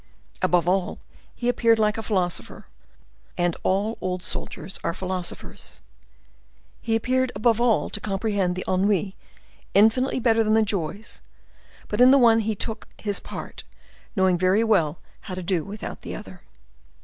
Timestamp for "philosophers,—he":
4.95-5.85